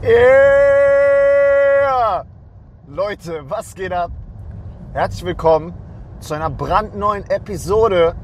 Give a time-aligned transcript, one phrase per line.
[0.00, 1.02] Yeah!
[2.86, 4.12] Leute, was geht ab?
[4.92, 5.74] Herzlich willkommen
[6.20, 8.14] zu einer brandneuen Episode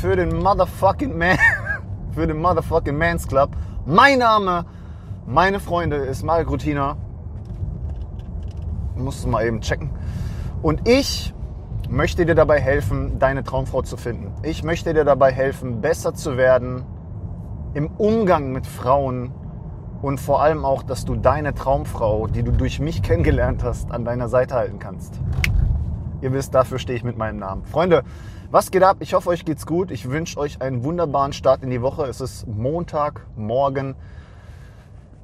[0.00, 1.38] für den Motherfucking Man,
[2.14, 3.56] für den Motherfucking Mans Club.
[3.86, 4.66] Mein Name,
[5.24, 6.98] meine Freunde, ist Marek Rutina.
[8.94, 9.88] Musst du mal eben checken.
[10.60, 11.32] Und ich
[11.88, 14.34] möchte dir dabei helfen, deine Traumfrau zu finden.
[14.42, 16.84] Ich möchte dir dabei helfen, besser zu werden
[17.72, 19.32] im Umgang mit Frauen
[20.02, 24.04] und vor allem auch, dass du deine Traumfrau, die du durch mich kennengelernt hast, an
[24.04, 25.14] deiner Seite halten kannst.
[26.20, 27.64] Ihr wisst, dafür stehe ich mit meinem Namen.
[27.64, 28.02] Freunde,
[28.50, 28.98] was geht ab?
[29.00, 29.90] Ich hoffe, euch geht's gut.
[29.90, 32.04] Ich wünsche euch einen wunderbaren Start in die Woche.
[32.04, 33.94] Es ist Montagmorgen.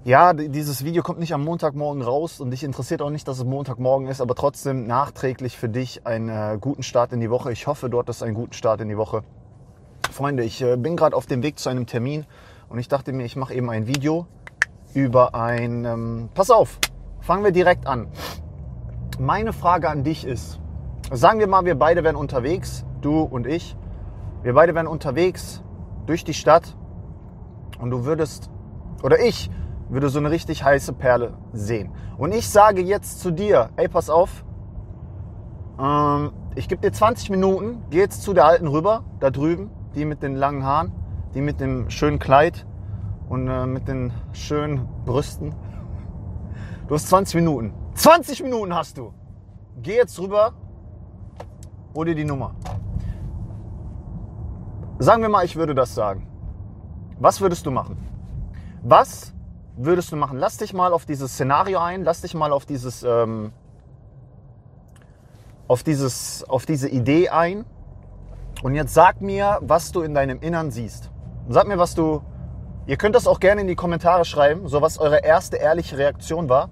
[0.04, 3.44] Ja, dieses Video kommt nicht am Montagmorgen raus und dich interessiert auch nicht, dass es
[3.44, 7.52] Montagmorgen ist, aber trotzdem nachträglich für dich einen äh, guten Start in die Woche.
[7.52, 9.22] Ich hoffe, du hattest einen guten Start in die Woche.
[10.10, 12.24] Freunde, ich äh, bin gerade auf dem Weg zu einem Termin
[12.70, 14.26] und ich dachte mir, ich mache eben ein Video
[14.94, 15.84] über ein...
[15.84, 16.78] Ähm, pass auf,
[17.20, 18.08] fangen wir direkt an.
[19.18, 20.60] Meine Frage an dich ist,
[21.10, 23.76] sagen wir mal, wir beide wären unterwegs, du und ich.
[24.42, 25.62] Wir beide wären unterwegs
[26.06, 26.76] durch die Stadt
[27.80, 28.50] und du würdest,
[29.02, 29.50] oder ich
[29.88, 31.90] würde so eine richtig heiße Perle sehen.
[32.16, 34.44] Und ich sage jetzt zu dir, ey, pass auf,
[35.80, 40.04] ähm, ich gebe dir 20 Minuten, geh jetzt zu der Alten rüber, da drüben, die
[40.04, 40.92] mit den langen Haaren,
[41.34, 42.66] die mit dem schönen Kleid
[43.28, 45.54] und äh, mit den schönen Brüsten.
[46.86, 47.74] Du hast 20 Minuten.
[47.94, 49.12] 20 Minuten hast du.
[49.82, 50.54] Geh jetzt rüber,
[51.94, 52.54] hol dir die Nummer.
[54.98, 56.26] Sagen wir mal, ich würde das sagen.
[57.20, 57.96] Was würdest du machen?
[58.82, 59.32] Was
[59.76, 60.38] würdest du machen?
[60.38, 63.52] Lass dich mal auf dieses Szenario ein, lass dich mal auf dieses, ähm,
[65.68, 67.64] auf dieses, auf diese Idee ein.
[68.62, 71.10] Und jetzt sag mir, was du in deinem Innern siehst.
[71.48, 72.22] Sag mir, was du.
[72.88, 76.48] Ihr könnt das auch gerne in die Kommentare schreiben, so was eure erste ehrliche Reaktion
[76.48, 76.70] war,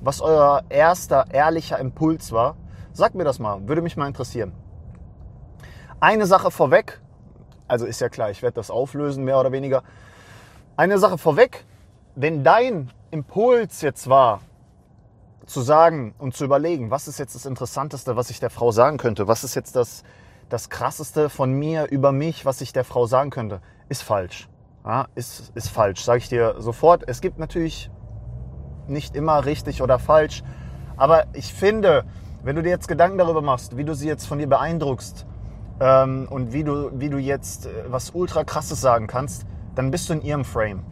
[0.00, 2.56] was euer erster ehrlicher Impuls war.
[2.94, 4.54] Sag mir das mal, würde mich mal interessieren.
[6.00, 7.02] Eine Sache vorweg,
[7.66, 9.82] also ist ja klar, ich werde das auflösen, mehr oder weniger.
[10.78, 11.66] Eine Sache vorweg,
[12.14, 14.40] wenn dein Impuls jetzt war,
[15.44, 18.96] zu sagen und zu überlegen, was ist jetzt das Interessanteste, was ich der Frau sagen
[18.96, 20.02] könnte, was ist jetzt das,
[20.48, 24.48] das Krasseste von mir über mich, was ich der Frau sagen könnte, ist falsch.
[24.88, 27.04] Ja, ist, ist falsch, sage ich dir sofort.
[27.06, 27.90] Es gibt natürlich
[28.86, 30.42] nicht immer richtig oder falsch,
[30.96, 32.06] aber ich finde,
[32.42, 35.26] wenn du dir jetzt Gedanken darüber machst, wie du sie jetzt von dir beeindruckst
[35.78, 39.44] ähm, und wie du, wie du jetzt äh, was ultra krasses sagen kannst,
[39.74, 40.82] dann bist du in ihrem Frame.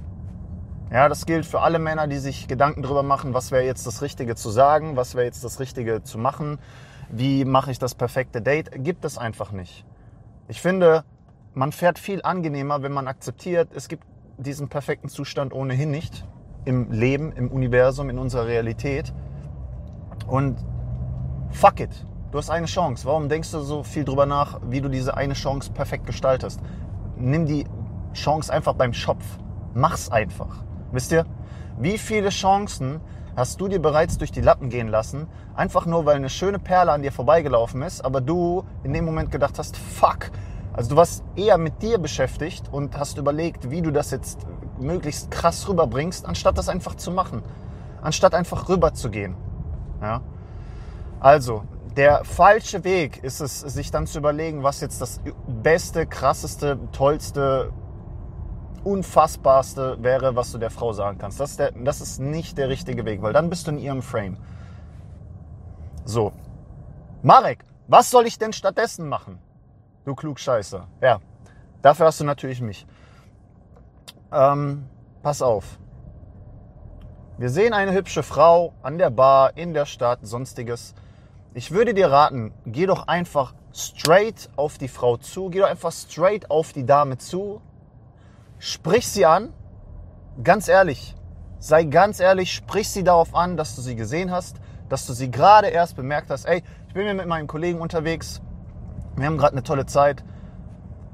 [0.92, 4.02] Ja, das gilt für alle Männer, die sich Gedanken darüber machen, was wäre jetzt das
[4.02, 6.58] Richtige zu sagen, was wäre jetzt das Richtige zu machen,
[7.08, 9.86] wie mache ich das perfekte Date, gibt es einfach nicht.
[10.48, 11.04] Ich finde,
[11.56, 14.04] man fährt viel angenehmer, wenn man akzeptiert, es gibt
[14.36, 16.26] diesen perfekten Zustand ohnehin nicht
[16.66, 19.14] im Leben, im Universum, in unserer Realität.
[20.26, 20.58] Und
[21.50, 23.06] fuck it, du hast eine Chance.
[23.06, 26.60] Warum denkst du so viel drüber nach, wie du diese eine Chance perfekt gestaltest?
[27.16, 27.66] Nimm die
[28.12, 29.24] Chance einfach beim Schopf.
[29.72, 30.62] Mach's einfach.
[30.92, 31.24] Wisst ihr,
[31.78, 33.00] wie viele Chancen
[33.34, 36.92] hast du dir bereits durch die Lappen gehen lassen, einfach nur weil eine schöne Perle
[36.92, 40.30] an dir vorbeigelaufen ist, aber du in dem Moment gedacht hast, fuck.
[40.76, 44.46] Also du warst eher mit dir beschäftigt und hast überlegt, wie du das jetzt
[44.78, 47.42] möglichst krass rüberbringst, anstatt das einfach zu machen.
[48.02, 49.36] Anstatt einfach rüber zu gehen.
[50.02, 50.20] Ja?
[51.18, 51.64] Also,
[51.96, 57.72] der falsche Weg ist es, sich dann zu überlegen, was jetzt das beste, krasseste, tollste,
[58.84, 61.40] unfassbarste wäre, was du der Frau sagen kannst.
[61.40, 64.02] Das ist, der, das ist nicht der richtige Weg, weil dann bist du in ihrem
[64.02, 64.36] Frame.
[66.04, 66.32] So.
[67.22, 69.38] Marek, was soll ich denn stattdessen machen?
[70.06, 70.86] Du Klugscheißer.
[71.00, 71.20] Ja,
[71.82, 72.86] dafür hast du natürlich mich.
[74.32, 74.88] Ähm,
[75.20, 75.80] pass auf.
[77.38, 80.94] Wir sehen eine hübsche Frau an der Bar, in der Stadt, sonstiges.
[81.54, 85.90] Ich würde dir raten, geh doch einfach straight auf die Frau zu, geh doch einfach
[85.90, 87.60] straight auf die Dame zu,
[88.60, 89.52] sprich sie an,
[90.40, 91.16] ganz ehrlich,
[91.58, 94.58] sei ganz ehrlich, sprich sie darauf an, dass du sie gesehen hast,
[94.88, 98.40] dass du sie gerade erst bemerkt hast, ey, ich bin hier mit meinem Kollegen unterwegs,
[99.16, 100.24] wir haben gerade eine tolle Zeit.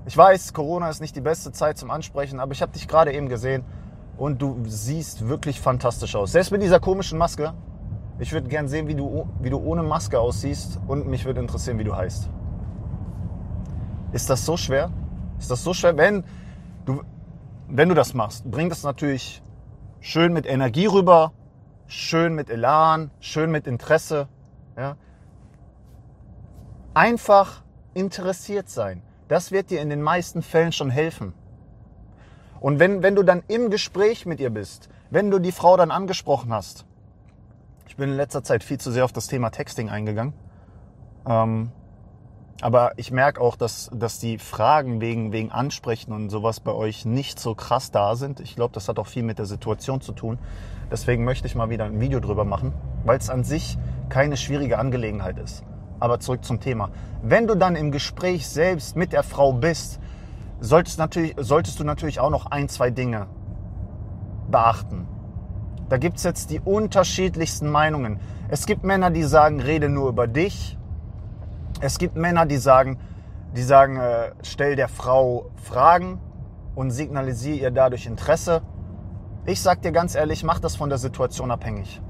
[0.06, 3.12] Ich weiß, Corona ist nicht die beste Zeit zum Ansprechen, aber ich habe dich gerade
[3.12, 3.64] eben gesehen
[4.16, 6.32] und du siehst wirklich fantastisch aus.
[6.32, 7.54] Selbst mit dieser komischen Maske.
[8.18, 11.78] Ich würde gern sehen, wie du, wie du ohne Maske aussiehst und mich würde interessieren,
[11.78, 12.28] wie du heißt.
[14.12, 14.90] Ist das so schwer?
[15.38, 15.96] Ist das so schwer?
[15.96, 16.24] Wenn
[16.84, 17.02] du,
[17.68, 19.42] wenn du das machst, bring das natürlich
[20.00, 21.32] schön mit Energie rüber,
[21.86, 24.28] schön mit Elan, schön mit Interesse.
[24.76, 24.96] Ja?
[26.94, 27.61] Einfach
[27.94, 29.02] interessiert sein.
[29.28, 31.32] Das wird dir in den meisten Fällen schon helfen.
[32.60, 35.90] Und wenn, wenn du dann im Gespräch mit ihr bist, Wenn du die Frau dann
[35.90, 36.86] angesprochen hast,
[37.86, 40.32] ich bin in letzter Zeit viel zu sehr auf das Thema Texting eingegangen.
[41.26, 41.70] Ähm,
[42.62, 47.04] aber ich merke auch, dass, dass die Fragen wegen, wegen Ansprechen und sowas bei euch
[47.04, 48.40] nicht so krass da sind.
[48.40, 50.38] Ich glaube, das hat auch viel mit der Situation zu tun.
[50.90, 52.72] Deswegen möchte ich mal wieder ein Video drüber machen,
[53.04, 53.76] weil es an sich
[54.08, 55.62] keine schwierige Angelegenheit ist.
[56.02, 56.90] Aber zurück zum Thema.
[57.22, 60.00] Wenn du dann im Gespräch selbst mit der Frau bist,
[60.58, 63.28] solltest, natürlich, solltest du natürlich auch noch ein, zwei Dinge
[64.50, 65.06] beachten.
[65.88, 68.18] Da gibt es jetzt die unterschiedlichsten Meinungen.
[68.48, 70.76] Es gibt Männer, die sagen, rede nur über dich.
[71.80, 72.98] Es gibt Männer, die sagen,
[73.54, 76.18] die sagen, äh, stell der Frau Fragen
[76.74, 78.62] und signalisiere ihr dadurch Interesse.
[79.46, 82.02] Ich sag dir ganz ehrlich, mach das von der Situation abhängig.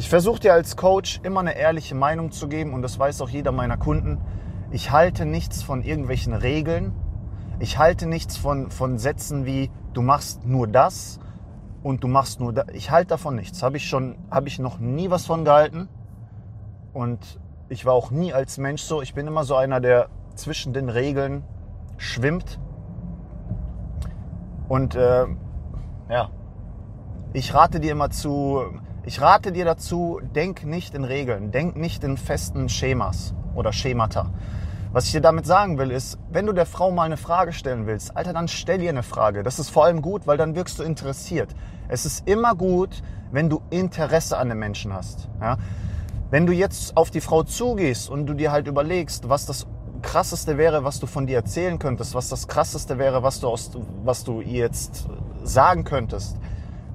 [0.00, 3.28] Ich versuche dir als Coach immer eine ehrliche Meinung zu geben und das weiß auch
[3.28, 4.18] jeder meiner Kunden.
[4.70, 6.94] Ich halte nichts von irgendwelchen Regeln.
[7.58, 11.20] Ich halte nichts von, von Sätzen wie du machst nur das
[11.82, 12.68] und du machst nur das.
[12.72, 13.62] Ich halte davon nichts.
[13.62, 15.90] Habe ich schon, habe ich noch nie was von gehalten.
[16.94, 17.38] Und
[17.68, 19.02] ich war auch nie als Mensch so.
[19.02, 21.44] Ich bin immer so einer, der zwischen den Regeln
[21.98, 22.58] schwimmt.
[24.66, 25.26] Und äh,
[26.08, 26.30] ja,
[27.34, 28.64] ich rate dir immer zu,
[29.04, 34.30] ich rate dir dazu, denk nicht in Regeln, denk nicht in festen Schemas oder Schemata.
[34.92, 37.86] Was ich dir damit sagen will, ist, wenn du der Frau mal eine Frage stellen
[37.86, 39.42] willst, Alter, dann stell ihr eine Frage.
[39.42, 41.54] Das ist vor allem gut, weil dann wirkst du interessiert.
[41.88, 45.28] Es ist immer gut, wenn du Interesse an dem Menschen hast.
[45.40, 45.58] Ja?
[46.30, 49.66] Wenn du jetzt auf die Frau zugehst und du dir halt überlegst, was das
[50.02, 53.70] krasseste wäre, was du von dir erzählen könntest, was das krasseste wäre, was du, aus,
[54.04, 55.08] was du ihr jetzt
[55.42, 56.36] sagen könntest,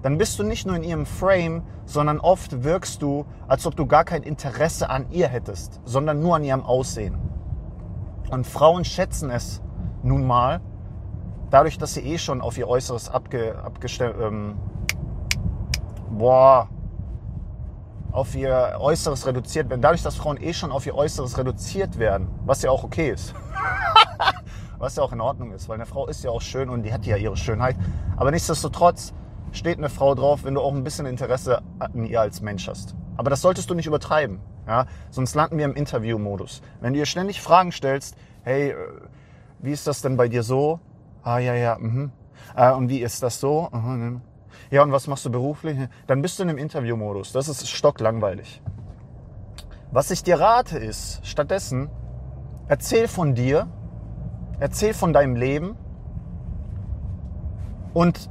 [0.05, 3.87] dann bist du nicht nur in ihrem Frame, sondern oft wirkst du, als ob du
[3.87, 7.17] gar kein Interesse an ihr hättest, sondern nur an ihrem Aussehen.
[8.29, 9.63] Und Frauen schätzen es
[10.03, 10.61] nun mal,
[11.49, 14.59] dadurch, dass sie eh schon auf ihr Äußeres abge, abgestellt, ähm,
[16.11, 16.69] boah,
[18.11, 19.81] auf ihr Äußeres reduziert werden.
[19.81, 23.33] Dadurch, dass Frauen eh schon auf ihr Äußeres reduziert werden, was ja auch okay ist.
[24.77, 26.93] was ja auch in Ordnung ist, weil eine Frau ist ja auch schön und die
[26.93, 27.75] hat ja ihre Schönheit.
[28.17, 29.15] Aber nichtsdestotrotz
[29.55, 32.95] steht eine Frau drauf, wenn du auch ein bisschen Interesse an ihr als Mensch hast.
[33.17, 34.39] Aber das solltest du nicht übertreiben.
[34.67, 34.85] Ja?
[35.09, 36.61] Sonst landen wir im Interview-Modus.
[36.81, 38.75] Wenn du ihr ständig Fragen stellst, hey, äh,
[39.59, 40.79] wie ist das denn bei dir so?
[41.23, 42.11] Ah, ja, ja, mhm.
[42.55, 43.69] Äh, und wie ist das so?
[43.71, 44.21] Aha, ne
[44.71, 45.77] ja, und was machst du beruflich?
[46.07, 47.31] Dann bist du in einem Interviewmodus.
[47.31, 48.61] Das ist stocklangweilig.
[49.91, 51.89] Was ich dir rate ist, stattdessen,
[52.67, 53.67] erzähl von dir,
[54.59, 55.77] erzähl von deinem Leben
[57.93, 58.29] und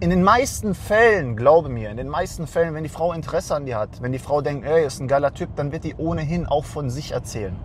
[0.00, 3.66] in den meisten Fällen, glaube mir, in den meisten Fällen, wenn die Frau Interesse an
[3.66, 6.46] dir hat, wenn die Frau denkt, ey, ist ein geiler Typ, dann wird die ohnehin
[6.46, 7.56] auch von sich erzählen.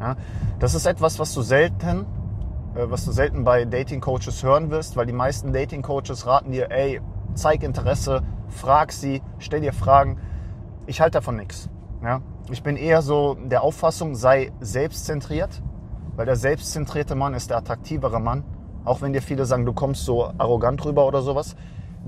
[0.00, 0.16] Ja,
[0.58, 2.06] das ist etwas, was du selten
[2.76, 6.50] äh, was du selten bei Dating Coaches hören wirst, weil die meisten Dating Coaches raten
[6.52, 7.00] dir, ey,
[7.34, 10.18] zeig Interesse, frag sie, stell dir Fragen.
[10.86, 11.68] Ich halte davon nichts.
[12.02, 12.20] Ja?
[12.50, 15.62] Ich bin eher so der Auffassung, sei selbstzentriert,
[16.14, 18.44] weil der selbstzentrierte Mann ist der attraktivere Mann.
[18.86, 21.56] Auch wenn dir viele sagen, du kommst so arrogant rüber oder sowas,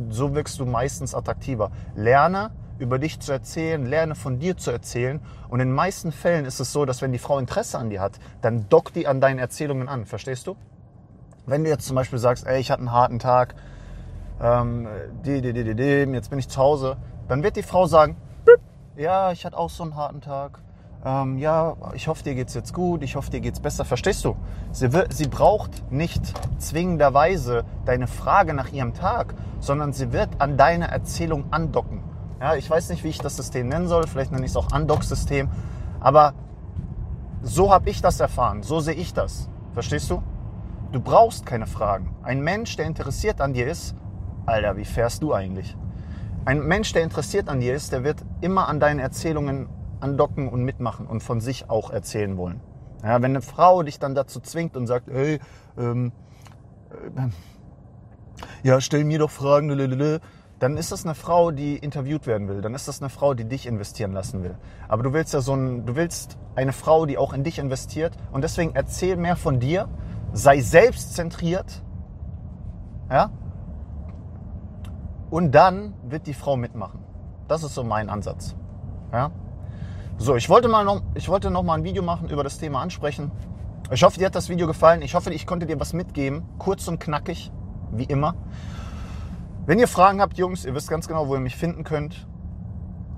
[0.08, 1.70] so wirkst du meistens attraktiver.
[1.96, 5.20] Lerne über dich zu erzählen, lerne von dir zu erzählen.
[5.48, 8.00] Und in den meisten Fällen ist es so, dass wenn die Frau Interesse an dir
[8.00, 10.06] hat, dann dockt die an deinen Erzählungen an.
[10.06, 10.56] Verstehst du?
[11.46, 13.56] Wenn du jetzt zum Beispiel sagst, ey, ich hatte einen harten Tag,
[14.40, 14.86] ähm,
[15.24, 16.96] die, die, die, die, jetzt bin ich zu Hause,
[17.26, 18.16] dann wird die Frau sagen,
[18.96, 20.60] ja, ich hatte auch so einen harten Tag.
[21.04, 23.84] Ähm, ja, ich hoffe, dir geht's jetzt gut, ich hoffe, dir geht's besser.
[23.84, 24.36] Verstehst du?
[24.72, 26.22] Sie, wird, sie braucht nicht
[26.58, 32.02] zwingenderweise deine Frage nach ihrem Tag, sondern sie wird an deine Erzählung andocken.
[32.40, 34.06] Ja, ich weiß nicht, wie ich das System nennen soll.
[34.06, 35.48] Vielleicht nenne ich es auch Undock-System.
[36.00, 36.34] Aber
[37.42, 38.62] so habe ich das erfahren.
[38.62, 39.48] So sehe ich das.
[39.72, 40.22] Verstehst du?
[40.92, 42.14] Du brauchst keine Fragen.
[42.22, 43.94] Ein Mensch, der interessiert an dir ist,
[44.46, 45.76] Alter, wie fährst du eigentlich?
[46.44, 49.68] Ein Mensch, der interessiert an dir ist, der wird immer an deinen Erzählungen
[50.00, 52.60] andocken und mitmachen und von sich auch erzählen wollen.
[53.02, 55.38] Ja, wenn eine Frau dich dann dazu zwingt und sagt, hey,
[55.76, 56.12] ähm,
[56.90, 57.28] äh,
[58.62, 59.68] ja, stell mir doch Fragen,
[60.58, 62.60] dann ist das eine Frau, die interviewt werden will.
[62.60, 64.56] Dann ist das eine Frau, die dich investieren lassen will.
[64.88, 68.16] Aber du willst ja so ein, du willst eine Frau, die auch in dich investiert.
[68.32, 69.88] Und deswegen erzähl mehr von dir,
[70.32, 71.82] sei selbstzentriert,
[73.10, 73.30] ja.
[75.30, 77.04] Und dann wird die Frau mitmachen.
[77.46, 78.56] Das ist so mein Ansatz,
[79.12, 79.30] ja.
[80.20, 82.82] So, ich wollte mal noch, ich wollte noch mal ein Video machen über das Thema
[82.82, 83.30] ansprechen.
[83.92, 85.00] Ich hoffe, dir hat das Video gefallen.
[85.00, 87.52] Ich hoffe, ich konnte dir was mitgeben, kurz und knackig,
[87.92, 88.34] wie immer.
[89.64, 92.26] Wenn ihr Fragen habt, Jungs, ihr wisst ganz genau, wo ihr mich finden könnt.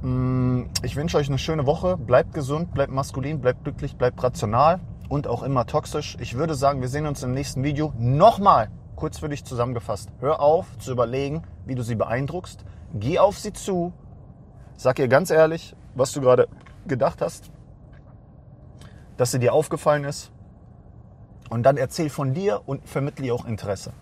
[0.02, 1.96] Mm, ich wünsche euch eine schöne Woche.
[1.96, 4.78] Bleibt gesund, bleibt maskulin, bleibt glücklich, bleibt rational
[5.08, 6.18] und auch immer toxisch.
[6.20, 7.94] Ich würde sagen, wir sehen uns im nächsten Video.
[7.98, 10.10] Nochmal kurz für dich zusammengefasst.
[10.20, 12.62] Hör auf zu überlegen, wie du sie beeindruckst.
[12.92, 13.94] Geh auf sie zu.
[14.76, 16.46] Sag ihr ganz ehrlich, was du gerade
[16.86, 17.50] gedacht hast,
[19.16, 20.32] dass sie dir aufgefallen ist.
[21.48, 23.92] Und dann erzähl von dir und vermittle ihr auch Interesse.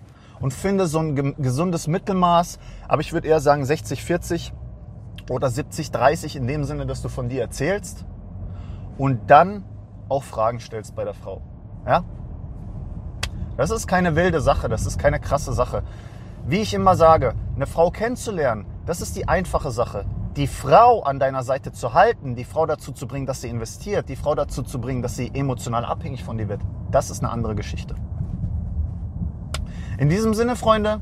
[0.40, 4.52] Und finde so ein gesundes Mittelmaß, aber ich würde eher sagen 60, 40
[5.30, 8.04] oder 70, 30 in dem Sinne, dass du von dir erzählst
[8.98, 9.64] und dann
[10.08, 11.42] auch Fragen stellst bei der Frau.
[11.86, 12.04] Ja?
[13.56, 15.82] Das ist keine wilde Sache, das ist keine krasse Sache.
[16.46, 20.04] Wie ich immer sage, eine Frau kennenzulernen, das ist die einfache Sache.
[20.38, 24.08] Die Frau an deiner Seite zu halten, die Frau dazu zu bringen, dass sie investiert,
[24.08, 26.60] die Frau dazu zu bringen, dass sie emotional abhängig von dir wird,
[26.92, 27.96] das ist eine andere Geschichte.
[29.98, 31.00] In diesem Sinne, Freunde,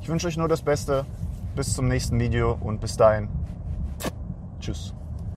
[0.00, 1.06] ich wünsche euch nur das Beste.
[1.54, 3.28] Bis zum nächsten Video und bis dahin.
[4.58, 4.95] Tschüss.